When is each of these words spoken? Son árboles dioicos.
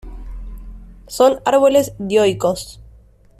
Son 1.05 1.41
árboles 1.45 1.93
dioicos. 1.99 2.81